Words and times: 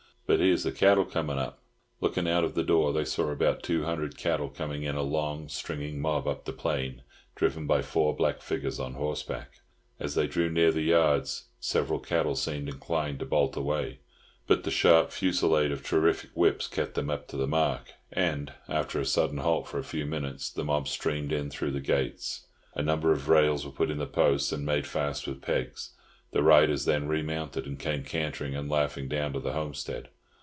But 0.27 0.39
here's 0.39 0.63
the 0.63 0.71
cattle 0.71 1.03
comin' 1.03 1.37
up." 1.37 1.59
Looking 1.99 2.25
out 2.25 2.45
of 2.45 2.55
the 2.55 2.63
door, 2.63 2.93
they 2.93 3.03
saw 3.03 3.31
about 3.31 3.63
two 3.63 3.83
hundred 3.83 4.17
cattle 4.17 4.47
coming 4.47 4.83
in 4.83 4.95
a 4.95 5.01
long, 5.01 5.49
stringing 5.49 5.99
mob 5.99 6.25
up 6.25 6.45
the 6.45 6.53
plain, 6.53 7.01
driven 7.35 7.67
by 7.67 7.81
four 7.81 8.15
black 8.15 8.41
figures 8.41 8.79
on 8.79 8.93
horse 8.93 9.23
back. 9.23 9.59
As 9.99 10.15
they 10.15 10.27
drew 10.27 10.49
near 10.49 10.71
the 10.71 10.83
yards, 10.83 11.49
several 11.59 11.99
cattle 11.99 12.37
seemed 12.37 12.69
inclined 12.69 13.19
to 13.19 13.25
bolt 13.25 13.57
away; 13.57 13.99
but 14.47 14.63
the 14.63 14.71
sharp 14.71 15.11
fusillade 15.11 15.73
of 15.73 15.83
terrific 15.83 16.29
whips 16.33 16.65
kept 16.69 16.93
them 16.93 17.09
up 17.09 17.27
to 17.27 17.35
the 17.35 17.45
mark, 17.45 17.91
and, 18.09 18.53
after 18.69 19.01
a 19.01 19.05
sudden 19.05 19.39
halt 19.39 19.67
for 19.67 19.79
a 19.79 19.83
few 19.83 20.05
minutes, 20.05 20.49
the 20.49 20.63
mob 20.63 20.87
streamed 20.87 21.33
in 21.33 21.49
through 21.49 21.71
the 21.71 21.81
gates. 21.81 22.47
A 22.75 22.81
number 22.81 23.11
of 23.11 23.27
rails 23.27 23.65
were 23.65 23.71
put 23.73 23.91
in 23.91 23.97
the 23.97 24.05
posts, 24.05 24.53
and 24.53 24.65
made 24.65 24.87
fast 24.87 25.27
with 25.27 25.41
pegs. 25.41 25.89
The 26.31 26.41
riders 26.41 26.85
then 26.85 27.09
remounted, 27.09 27.65
and 27.65 27.77
came 27.77 28.05
cantering 28.05 28.55
and 28.55 28.69
laughing 28.69 29.09
down 29.09 29.33
to 29.33 29.39
the 29.41 29.51
homestead. 29.51 30.07